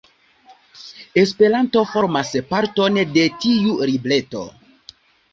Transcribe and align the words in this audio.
Esperanto 1.23 1.83
formas 1.89 2.31
parton 2.53 2.97
de 3.17 3.25
tiu 3.43 3.75
libreto. 3.91 4.41